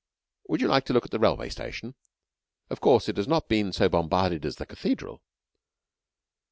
[0.47, 1.93] Would you like to look at the railway station?
[2.71, 5.21] Of course, it has not been so bombarded as the cathedral."